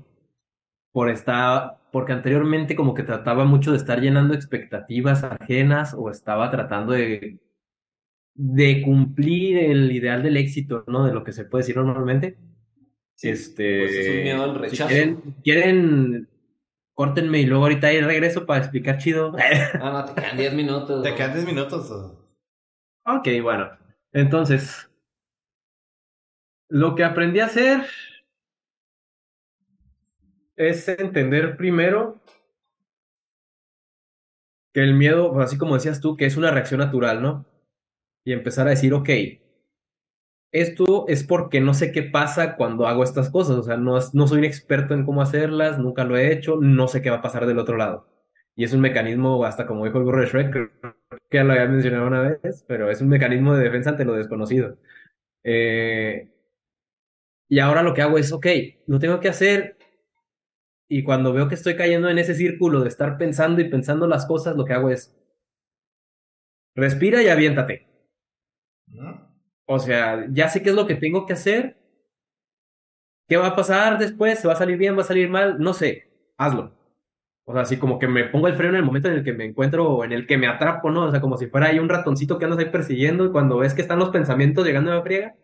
[0.93, 6.49] por estar, porque anteriormente como que trataba mucho de estar llenando expectativas ajenas o estaba
[6.51, 7.37] tratando de,
[8.33, 11.05] de cumplir el ideal del éxito, ¿no?
[11.05, 12.37] De lo que se puede decir normalmente.
[13.21, 15.21] este, pues es un miedo al rechazo.
[15.43, 16.29] quieren
[16.97, 19.31] Córtenme y luego ahorita hay regreso para explicar chido.
[19.79, 21.03] Ah, no, te quedan 10 minutos.
[21.03, 21.91] Te quedan 10 minutos.
[23.05, 23.69] Ok, bueno.
[24.13, 24.89] Entonces,
[26.69, 27.85] lo que aprendí a hacer
[30.55, 32.19] es entender primero
[34.73, 37.45] que el miedo, así como decías tú, que es una reacción natural, ¿no?
[38.25, 39.09] Y empezar a decir, ok,
[40.51, 44.27] esto es porque no sé qué pasa cuando hago estas cosas, o sea, no, no
[44.27, 47.21] soy un experto en cómo hacerlas, nunca lo he hecho, no sé qué va a
[47.21, 48.07] pasar del otro lado.
[48.55, 50.71] Y es un mecanismo, hasta como dijo el burro de Shrek,
[51.29, 54.77] que lo había mencionado una vez, pero es un mecanismo de defensa ante lo desconocido.
[55.43, 56.31] Eh,
[57.49, 58.47] y ahora lo que hago es, ok,
[58.87, 59.77] lo tengo que hacer.
[60.89, 64.25] Y cuando veo que estoy cayendo en ese círculo de estar pensando y pensando las
[64.25, 65.15] cosas, lo que hago es,
[66.75, 67.87] respira y aviéntate.
[69.67, 71.77] O sea, ya sé qué es lo que tengo que hacer.
[73.27, 74.39] ¿Qué va a pasar después?
[74.39, 74.97] ¿Se va a salir bien?
[74.97, 75.59] ¿Va a salir mal?
[75.59, 76.09] No sé.
[76.37, 76.73] Hazlo.
[77.45, 79.33] O sea, así como que me pongo el freno en el momento en el que
[79.33, 81.05] me encuentro o en el que me atrapo, ¿no?
[81.05, 83.73] O sea, como si fuera ahí un ratoncito que andas ahí persiguiendo y cuando ves
[83.73, 85.35] que están los pensamientos llegando a la friega,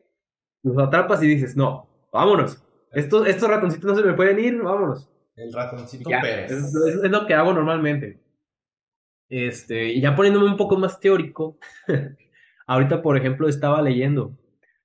[0.63, 2.63] los atrapas y dices, no, vámonos.
[2.91, 5.09] Estos, estos ratoncitos no se me pueden ir, vámonos.
[5.35, 6.51] El ratoncito Pérez.
[6.51, 8.19] Es, es, lo que hago normalmente.
[9.29, 11.57] Este, y ya poniéndome un poco más teórico,
[12.67, 14.37] Ahorita, por ejemplo, estaba leyendo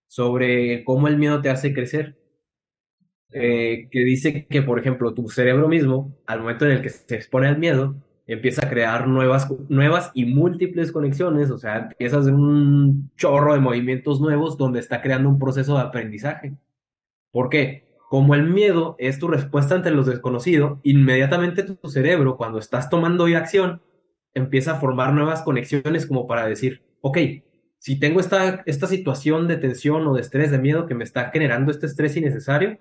[0.06, 2.18] sobre cómo el miedo te hace crecer.
[3.30, 7.14] Eh, que dice que, por ejemplo, tu cerebro mismo, al momento en el que se
[7.14, 7.94] expone al miedo,
[8.26, 13.60] empieza a crear nuevas, nuevas y múltiples conexiones, o sea, empiezas en un chorro de
[13.60, 16.56] movimientos nuevos donde está creando un proceso de aprendizaje.
[17.32, 17.88] ¿Por qué?
[18.10, 23.24] Como el miedo es tu respuesta ante lo desconocido, inmediatamente tu cerebro, cuando estás tomando
[23.26, 23.82] acción,
[24.34, 27.18] empieza a formar nuevas conexiones como para decir, ok,
[27.88, 31.30] si tengo esta, esta situación de tensión o de estrés, de miedo que me está
[31.30, 32.78] generando este estrés innecesario,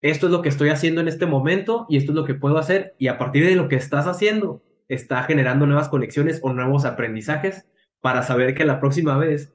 [0.00, 2.58] esto es lo que estoy haciendo en este momento y esto es lo que puedo
[2.58, 6.84] hacer y a partir de lo que estás haciendo, está generando nuevas conexiones o nuevos
[6.84, 7.66] aprendizajes
[8.00, 9.52] para saber que la próxima vez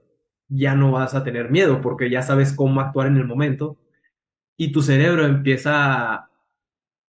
[0.49, 3.77] ya no vas a tener miedo porque ya sabes cómo actuar en el momento
[4.57, 6.29] y tu cerebro empieza a,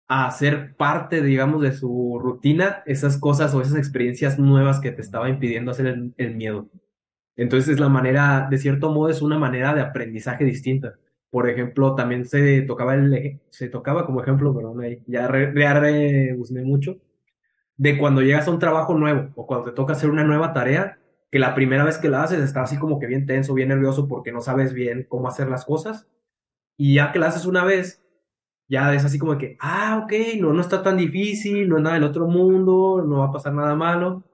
[0.07, 5.29] hacer parte, digamos, de su rutina esas cosas o esas experiencias nuevas que te estaba
[5.29, 6.69] impidiendo hacer el, el miedo.
[7.41, 10.97] Entonces es la manera, de cierto modo, es una manera de aprendizaje distinta.
[11.31, 16.99] Por ejemplo, también se tocaba el, se tocaba como ejemplo, perdón, ya re, mucho,
[17.79, 20.99] de cuando llegas a un trabajo nuevo o cuando te toca hacer una nueva tarea,
[21.31, 24.07] que la primera vez que la haces estás así como que bien tenso, bien nervioso
[24.07, 26.07] porque no sabes bien cómo hacer las cosas.
[26.77, 28.05] Y ya que la haces una vez,
[28.69, 31.95] ya es así como que, ah, ok, no, no está tan difícil, no es nada
[31.95, 34.25] del otro mundo, no va a pasar nada malo.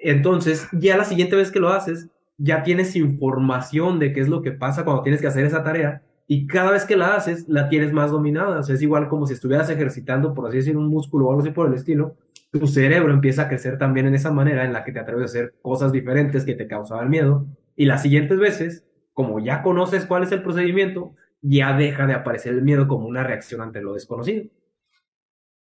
[0.00, 2.08] Entonces, ya la siguiente vez que lo haces,
[2.38, 6.02] ya tienes información de qué es lo que pasa cuando tienes que hacer esa tarea
[6.32, 8.60] y cada vez que la haces, la tienes más dominada.
[8.60, 11.42] O sea, es igual como si estuvieras ejercitando, por así decir, un músculo o algo
[11.42, 12.14] así por el estilo.
[12.52, 15.24] Tu cerebro empieza a crecer también en esa manera en la que te atreves a
[15.24, 17.46] hacer cosas diferentes que te causaban miedo.
[17.74, 22.54] Y las siguientes veces, como ya conoces cuál es el procedimiento, ya deja de aparecer
[22.54, 24.44] el miedo como una reacción ante lo desconocido.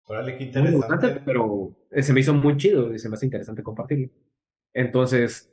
[0.06, 1.20] Órale, qué interesante.
[1.24, 4.08] pero se me hizo muy chido y se me hace interesante compartirlo.
[4.76, 5.50] Entonces,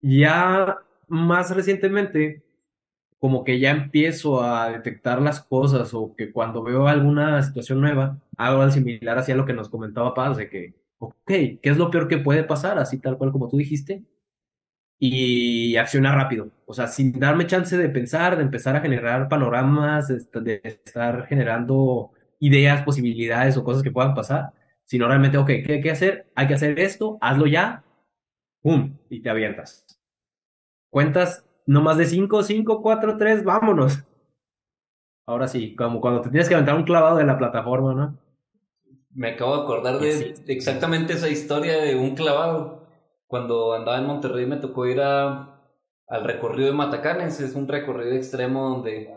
[0.00, 2.42] ya más recientemente,
[3.18, 8.18] como que ya empiezo a detectar las cosas o que cuando veo alguna situación nueva,
[8.38, 11.90] hago algo similar hacia lo que nos comentaba Paz, de que, ok, ¿qué es lo
[11.90, 12.78] peor que puede pasar?
[12.78, 14.04] Así tal cual como tú dijiste.
[14.98, 20.08] Y accionar rápido, o sea, sin darme chance de pensar, de empezar a generar panoramas,
[20.08, 24.52] de, estar generando ideas, posibilidades o cosas que puedan pasar,
[24.86, 26.26] sino realmente, ok, ¿qué hay que hacer?
[26.34, 27.84] Hay que hacer esto, hazlo ya,
[28.62, 28.96] ¡pum!
[29.08, 29.84] Y te avientas.
[30.90, 34.02] Cuentas no más de 5, 5, 4, 3, vámonos.
[35.26, 38.18] Ahora sí, como cuando te tienes que aventar un clavado de la plataforma, ¿no?
[39.10, 42.86] Me acabo de acordar de exactamente esa historia de un clavado.
[43.26, 45.60] Cuando andaba en Monterrey me tocó ir a,
[46.06, 47.40] al recorrido de Matacanes.
[47.40, 49.14] Es un recorrido extremo donde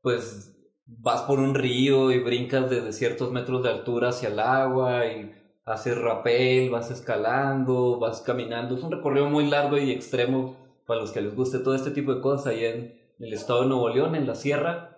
[0.00, 0.56] pues
[0.86, 5.34] vas por un río y brincas desde ciertos metros de altura hacia el agua y
[5.64, 8.76] haces rapel, vas escalando, vas caminando.
[8.76, 12.14] Es un recorrido muy largo y extremo para los que les guste todo este tipo
[12.14, 14.96] de cosas ahí en el estado de Nuevo León, en la sierra.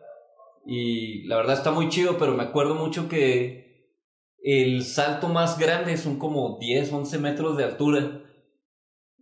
[0.65, 3.95] Y la verdad está muy chido, pero me acuerdo mucho que
[4.43, 8.23] el salto más grande son como 10, 11 metros de altura.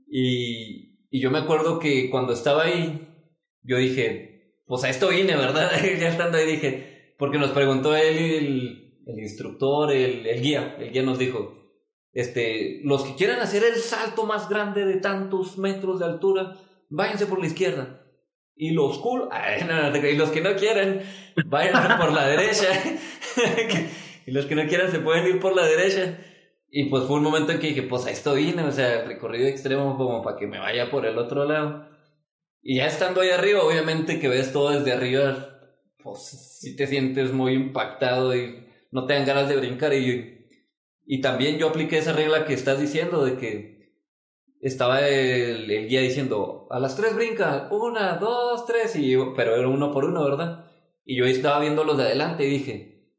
[0.07, 3.09] Y, y yo me acuerdo que cuando estaba ahí,
[3.63, 5.71] yo dije, pues a esto vine, ¿verdad?
[6.01, 10.91] ya estando ahí dije, porque nos preguntó él, el, el instructor, el, el guía, el
[10.93, 11.65] guía nos dijo,
[12.15, 16.57] este, los que quieran hacer el salto más grande de tantos metros de altura,
[16.89, 18.01] váyanse por la izquierda.
[18.57, 19.29] Y los cool,
[20.13, 21.01] y los que no quieran,
[21.47, 22.69] váyanse por la derecha.
[24.27, 26.19] y los que no quieran se pueden ir por la derecha.
[26.71, 29.49] Y pues fue un momento en que dije, pues a esto vine, o sea, recorrido
[29.49, 31.89] extremo como para que me vaya por el otro lado.
[32.63, 35.51] Y ya estando ahí arriba, obviamente que ves todo desde arriba,
[36.03, 38.64] pues si te sientes muy impactado y
[38.95, 39.93] no te dan ganas de brincar.
[39.93, 40.35] Y
[41.07, 43.75] y también yo apliqué esa regla que estás diciendo de que
[44.61, 49.93] estaba el, guía diciendo, a las tres brinca, una, dos, tres, y pero era uno
[49.93, 50.71] por uno, ¿verdad?
[51.05, 53.11] Y yo estaba viendo los de adelante y dije,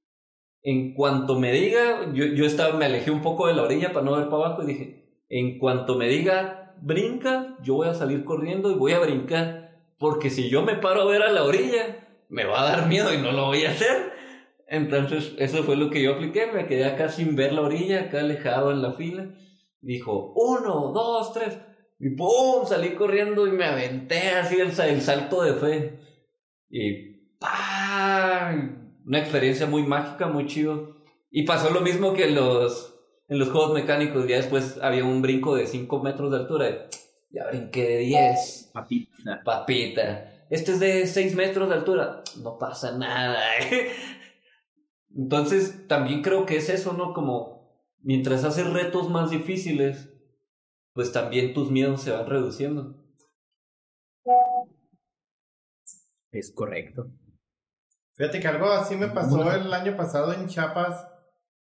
[0.64, 4.04] en cuanto me diga, yo, yo estaba, me alejé un poco de la orilla para
[4.04, 8.26] no ver para abajo y dije, en cuanto me diga, brinca, yo voy a salir
[8.26, 12.08] corriendo y voy a brincar, porque si yo me paro a ver a la orilla,
[12.30, 14.16] me va a dar miedo y no lo voy a hacer.
[14.67, 16.47] Entonces, eso fue lo que yo apliqué.
[16.47, 19.36] Me quedé acá sin ver la orilla, acá alejado en la fila.
[19.82, 21.58] Dijo, uno, dos, tres.
[21.99, 22.65] Y ¡pum!
[22.65, 25.99] Salí corriendo y me aventé así el, el salto de fe.
[26.69, 29.01] Y ¡pam!
[29.06, 30.95] Una experiencia muy mágica, muy chido.
[31.30, 32.95] Y pasó lo mismo que en los,
[33.30, 34.28] en los juegos mecánicos.
[34.28, 36.88] Ya después había un brinco de 5 metros de altura.
[37.30, 38.71] Ya brinqué de 10.
[38.73, 39.41] Papita.
[39.43, 40.32] Papita.
[40.49, 42.24] Este es de 6 metros de altura.
[42.41, 43.39] No pasa nada.
[43.59, 43.91] ¿eh?
[45.16, 47.13] Entonces, también creo que es eso, ¿no?
[47.13, 47.55] Como
[48.01, 50.09] mientras haces retos más difíciles,
[50.93, 53.01] pues también tus miedos se van reduciendo.
[56.32, 57.11] Es correcto.
[58.16, 61.07] Fíjate que algo así me pasó el año pasado en Chiapas.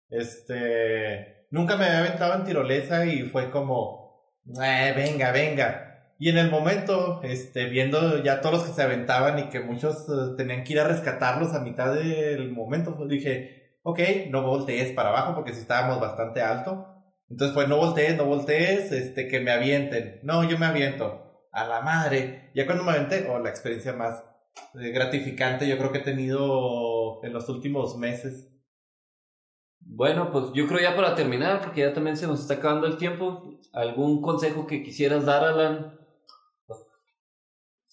[0.09, 5.94] Este, nunca me había aventado en tirolesa y fue como, eh, venga, venga.
[6.19, 10.09] Y en el momento, este, viendo ya todos los que se aventaban y que muchos
[10.09, 13.99] eh, tenían que ir a rescatarlos a mitad del momento, pues dije, ok,
[14.31, 16.87] no voltees para abajo porque si estábamos bastante alto.
[17.29, 20.21] Entonces fue, no voltees, no voltees, este, que me avienten.
[20.23, 21.21] No, yo me aviento.
[21.53, 22.51] A la madre.
[22.55, 24.23] Ya cuando me aventé, oh, la experiencia más
[24.75, 28.51] eh, gratificante yo creo que he tenido en los últimos meses.
[29.81, 32.97] Bueno, pues yo creo ya para terminar, porque ya también se nos está acabando el
[32.97, 36.04] tiempo, ¿algún consejo que quisieras dar, Alan?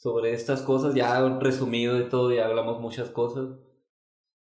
[0.02, 3.50] Sobre estas cosas, ya resumido de todo, ya hablamos muchas cosas.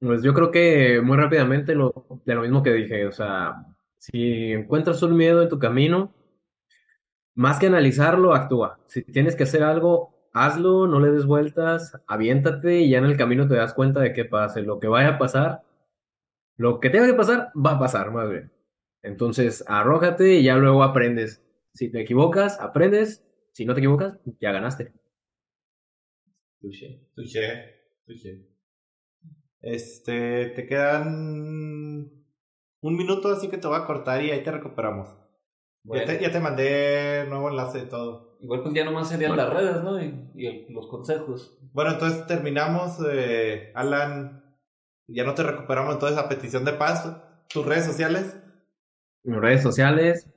[0.00, 3.66] Pues yo creo que muy rápidamente lo, de lo mismo que dije, o sea,
[3.98, 6.14] si encuentras un miedo en tu camino,
[7.34, 8.80] más que analizarlo, actúa.
[8.86, 13.18] Si tienes que hacer algo, hazlo, no le des vueltas, aviéntate y ya en el
[13.18, 15.64] camino te das cuenta de que pase lo que vaya a pasar,
[16.56, 18.50] lo que tenga que pasar, va a pasar, más bien.
[19.02, 21.42] Entonces, arrójate y ya luego aprendes.
[21.74, 23.22] Si te equivocas, aprendes.
[23.52, 25.01] Si no te equivocas, ya ganaste.
[26.62, 27.10] Touché.
[27.14, 27.74] Touché.
[28.06, 28.48] Touché.
[29.60, 32.10] Este, te quedan
[32.80, 35.08] un minuto, así que te voy a cortar y ahí te recuperamos.
[35.84, 38.38] Ya, te, ya, te, mandé nuevo enlace de todo.
[38.40, 40.00] Igual pues ya nomás serían las redes, ¿no?
[40.00, 41.58] Y, y los consejos.
[41.72, 42.98] Bueno, entonces terminamos.
[43.10, 44.56] Eh, Alan,
[45.08, 47.20] ya no te recuperamos entonces a petición de paz.
[47.48, 48.38] ¿Tus redes sociales?
[49.24, 50.28] Mis redes sociales.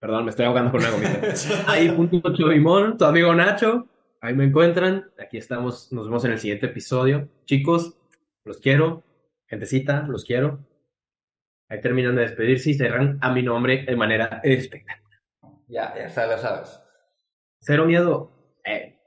[0.00, 1.20] Perdón, me estoy ahogando con una gomita.
[1.68, 3.88] Ahí punto Chovimón, tu amigo Nacho.
[4.24, 5.12] Ahí me encuentran.
[5.18, 5.92] Aquí estamos.
[5.92, 7.28] Nos vemos en el siguiente episodio.
[7.44, 7.94] Chicos,
[8.44, 9.02] los quiero.
[9.46, 10.66] Gentecita, los quiero.
[11.68, 15.20] Ahí terminan de despedirse y cerran a mi nombre de manera espectacular.
[15.68, 16.80] Ya, ya sabes, sabes.
[17.60, 18.32] Cero miedo.
[18.64, 18.98] Eh.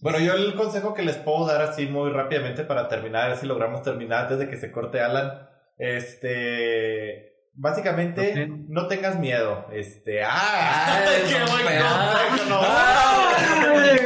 [0.00, 3.36] Bueno, yo el consejo que les puedo dar así muy rápidamente para terminar, a ver
[3.38, 5.48] si logramos terminar antes de que se corte Alan.
[5.78, 7.31] Este.
[7.54, 8.64] Básicamente, okay.
[8.68, 9.66] no tengas miedo.
[9.72, 10.22] Este.
[10.24, 11.04] ¡Ah!
[11.06, 12.48] Ay, ¡Qué buen consejo!
[12.48, 12.60] No.
[12.64, 13.98] Ay.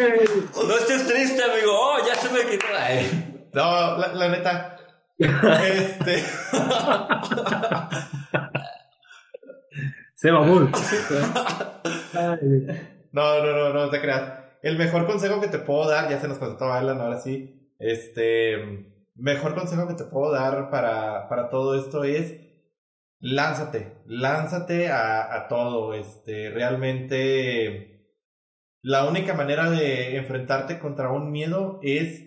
[0.68, 1.70] no estés triste, amigo.
[1.72, 2.66] Oh, ya se me quitó.
[2.76, 3.49] Ay.
[3.53, 4.76] No, la, la neta.
[5.18, 6.22] este.
[10.14, 10.68] Se va muy.
[13.12, 14.32] No, no, no, no te creas.
[14.62, 17.72] El mejor consejo que te puedo dar, ya se nos contó Alan, ahora sí.
[17.78, 18.92] Este.
[19.14, 22.34] Mejor consejo que te puedo dar para, para todo esto es.
[23.18, 25.94] Lánzate, lánzate a, todo.
[25.94, 27.92] Este, realmente.
[28.82, 32.22] La única manera de enfrentarte contra un miedo es,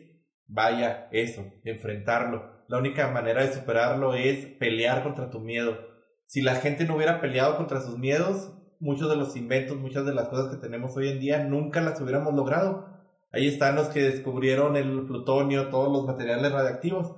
[0.47, 2.65] vaya, eso, enfrentarlo.
[2.67, 5.77] La única manera de superarlo es pelear contra tu miedo.
[6.25, 10.13] Si la gente no hubiera peleado contra sus miedos, muchos de los inventos, muchas de
[10.13, 12.87] las cosas que tenemos hoy en día, nunca las hubiéramos logrado.
[13.31, 17.15] Ahí están los que descubrieron el plutonio, todos los materiales radiactivos.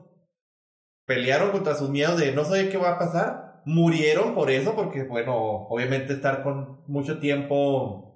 [1.05, 3.50] Pelearon contra sus miedos de no saber qué va a pasar.
[3.65, 5.35] Murieron por eso, porque, bueno,
[5.69, 8.11] obviamente estar con mucho tiempo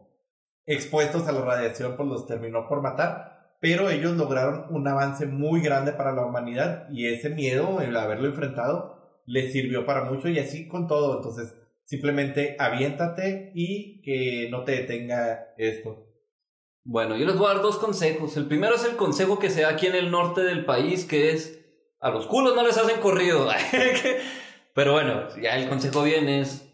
[0.66, 3.56] expuestos a la radiación, pues los terminó por matar.
[3.60, 8.28] Pero ellos lograron un avance muy grande para la humanidad y ese miedo, el haberlo
[8.28, 11.18] enfrentado, les sirvió para mucho y así con todo.
[11.18, 16.06] Entonces, simplemente aviéntate y que no te detenga esto.
[16.84, 18.38] Bueno, yo les voy a dar dos consejos.
[18.38, 21.32] El primero es el consejo que se da aquí en el norte del país, que
[21.32, 21.60] es
[22.00, 23.50] a los culos no les hacen corrido.
[24.76, 26.70] Pero bueno, ya el consejo viene es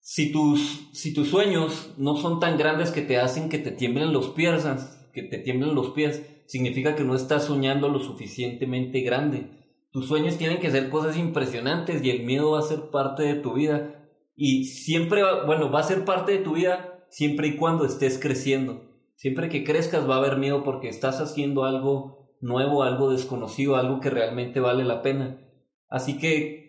[0.00, 4.14] si tus, si tus sueños no son tan grandes que te hacen que te tiemblen
[4.14, 4.64] los pies,
[5.12, 9.50] que te tiemblen los pies, significa que no estás soñando lo suficientemente grande.
[9.90, 13.34] Tus sueños tienen que ser cosas impresionantes y el miedo va a ser parte de
[13.34, 14.08] tu vida.
[14.34, 18.84] Y siempre, bueno, va a ser parte de tu vida siempre y cuando estés creciendo.
[19.16, 24.00] Siempre que crezcas va a haber miedo porque estás haciendo algo nuevo, algo desconocido, algo
[24.00, 25.38] que realmente vale la pena.
[25.90, 26.61] Así que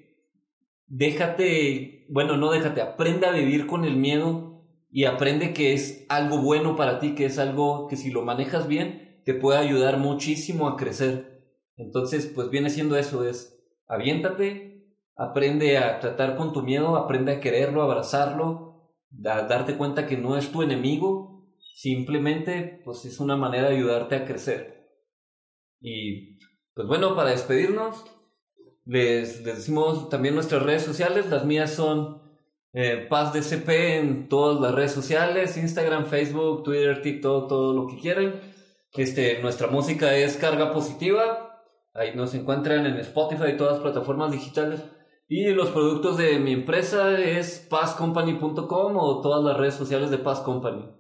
[0.88, 6.38] déjate, bueno, no déjate, aprende a vivir con el miedo y aprende que es algo
[6.38, 10.68] bueno para ti, que es algo que si lo manejas bien te puede ayudar muchísimo
[10.68, 11.44] a crecer.
[11.78, 17.40] Entonces, pues viene siendo eso, es aviéntate, aprende a tratar con tu miedo, aprende a
[17.40, 18.94] quererlo, abrazarlo,
[19.26, 24.16] a darte cuenta que no es tu enemigo, simplemente pues es una manera de ayudarte
[24.16, 24.90] a crecer.
[25.80, 26.38] Y
[26.74, 28.06] pues bueno, para despedirnos,
[28.86, 32.22] les, decimos también nuestras redes sociales, las mías son
[32.74, 33.34] eh, Paz
[33.68, 38.42] en todas las redes sociales, Instagram, Facebook, Twitter, TikTok, todo lo que quieran.
[38.94, 41.64] Este, nuestra música es Carga Positiva,
[41.94, 44.84] ahí nos encuentran en Spotify y todas las plataformas digitales.
[45.28, 50.42] Y los productos de mi empresa es pazcompany.com o todas las redes sociales de Paz
[50.42, 50.92] Company.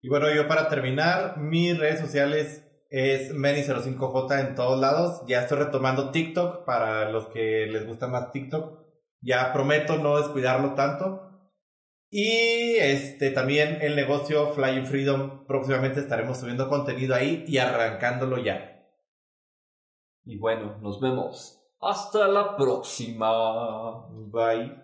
[0.00, 2.63] Y bueno, yo para terminar, mis redes sociales
[2.94, 5.22] es Meni05J en todos lados.
[5.26, 8.84] Ya estoy retomando TikTok para los que les gusta más TikTok.
[9.20, 11.50] Ya prometo no descuidarlo tanto.
[12.08, 15.44] Y este también el negocio Flying Freedom.
[15.44, 18.86] Próximamente estaremos subiendo contenido ahí y arrancándolo ya.
[20.24, 21.60] Y bueno, nos vemos.
[21.80, 24.06] Hasta la próxima.
[24.08, 24.83] Bye.